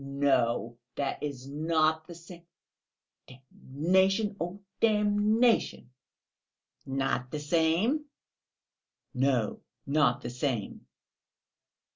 [0.03, 2.41] No, that is not the same!
[3.29, 4.35] (Oh, damnation,
[4.79, 5.91] damnation!)."
[6.87, 8.05] "Not the same?"
[9.13, 10.87] "No, not the same."